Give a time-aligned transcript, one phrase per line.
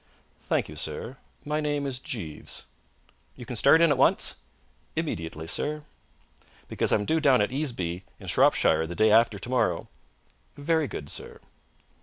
[0.39, 1.17] "Thank you, sir.
[1.45, 2.65] My name is Jeeves."
[3.35, 4.39] "You can start in at once?"
[4.95, 5.83] "Immediately, sir."
[6.67, 9.89] "Because I'm due down at Easeby, in Shropshire, the day after tomorrow."
[10.57, 11.39] "Very good, sir."